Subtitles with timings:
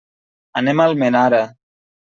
[0.61, 1.43] Anem a Almenara.